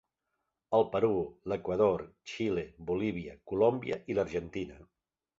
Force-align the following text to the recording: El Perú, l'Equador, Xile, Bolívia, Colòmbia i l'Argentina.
El 0.75 0.85
Perú, 0.93 1.09
l'Equador, 1.51 2.03
Xile, 2.31 2.63
Bolívia, 2.87 3.35
Colòmbia 3.51 3.99
i 4.13 4.17
l'Argentina. 4.21 4.79